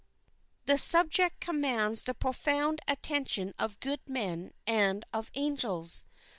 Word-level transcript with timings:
The 0.65 0.79
subject 0.79 1.39
commands 1.41 2.05
the 2.05 2.15
profound 2.15 2.79
attention 2.87 3.53
of 3.59 3.79
good 3.79 3.99
men 4.09 4.51
and 4.65 5.05
of 5.13 5.29
angels. 5.35 6.05